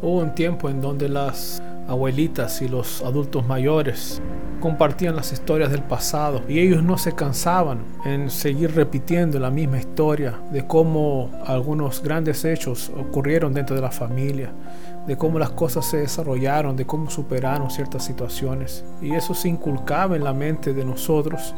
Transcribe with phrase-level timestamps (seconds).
[0.00, 4.22] Hubo un tiempo en donde las abuelitas y los adultos mayores
[4.60, 9.78] compartían las historias del pasado y ellos no se cansaban en seguir repitiendo la misma
[9.78, 14.52] historia de cómo algunos grandes hechos ocurrieron dentro de la familia,
[15.06, 18.84] de cómo las cosas se desarrollaron, de cómo superaron ciertas situaciones.
[19.02, 21.54] Y eso se inculcaba en la mente de nosotros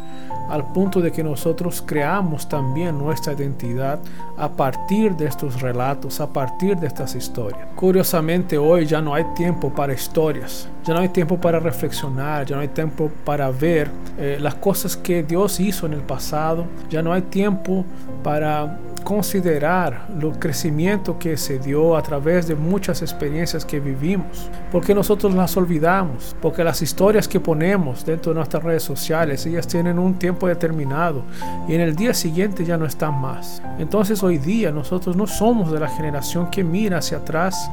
[0.50, 4.00] al punto de que nosotros creamos también nuestra identidad
[4.36, 7.68] a partir de estos relatos, a partir de estas historias.
[7.76, 12.56] Curiosamente hoy ya no hay tiempo para historias, ya no hay tiempo para reflexionar, ya
[12.56, 17.02] no hay tiempo para ver eh, las cosas que Dios hizo en el pasado, ya
[17.02, 17.84] no hay tiempo
[18.22, 24.94] para considerar el crecimiento que se dio a través de muchas experiencias que vivimos, porque
[24.94, 29.98] nosotros las olvidamos, porque las historias que ponemos dentro de nuestras redes sociales, ellas tienen
[29.98, 31.24] un tiempo determinado
[31.66, 33.62] y en el día siguiente ya no están más.
[33.78, 37.70] Entonces hoy día nosotros no somos de la generación que mira hacia atrás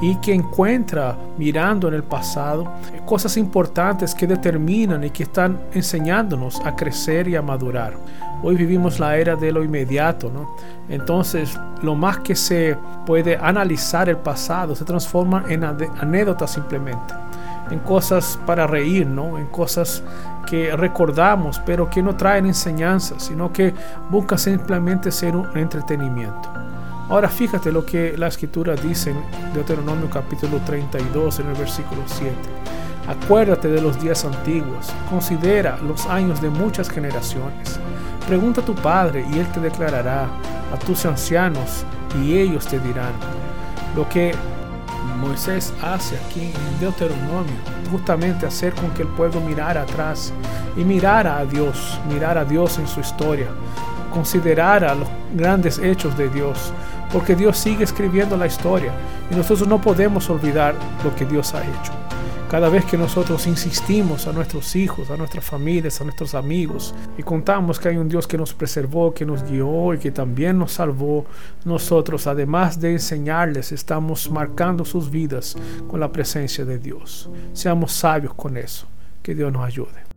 [0.00, 2.49] y que encuentra mirando en el pasado
[3.04, 7.94] cosas importantes que determinan y que están enseñándonos a crecer y a madurar.
[8.42, 10.56] Hoy vivimos la era de lo inmediato, ¿no?
[10.88, 17.14] Entonces, lo más que se puede analizar el pasado se transforma en anécdotas simplemente,
[17.70, 19.36] en cosas para reír, ¿no?
[19.36, 20.02] En cosas
[20.46, 23.74] que recordamos, pero que no traen enseñanzas, sino que
[24.08, 26.48] buscan simplemente ser un entretenimiento.
[27.10, 32.34] Ahora fíjate lo que la escritura dice en Deuteronomio capítulo 32 en el versículo 7.
[33.08, 37.80] Acuérdate de los días antiguos, considera los años de muchas generaciones
[38.30, 40.28] Pregunta a tu padre y él te declarará,
[40.72, 41.84] a tus ancianos
[42.22, 43.12] y ellos te dirán.
[43.96, 44.32] Lo que
[45.18, 47.56] Moisés hace aquí en Deuteronomio,
[47.90, 50.32] justamente hacer con que el pueblo mirara atrás
[50.76, 53.48] y mirara a Dios, mirar a Dios en su historia,
[54.14, 56.72] considerar a los grandes hechos de Dios,
[57.12, 58.92] porque Dios sigue escribiendo la historia
[59.30, 61.92] y nosotros no podemos olvidar lo que Dios ha hecho.
[62.50, 67.22] Cada vez que nosotros insistimos a nuestros hijos, a nuestras familias, a nuestros amigos y
[67.22, 70.72] contamos que hay un Dios que nos preservó, que nos guió y que también nos
[70.72, 71.26] salvó,
[71.64, 75.56] nosotros además de enseñarles estamos marcando sus vidas
[75.88, 77.30] con la presencia de Dios.
[77.52, 78.86] Seamos sabios con eso.
[79.22, 80.09] Que Dios nos ayude.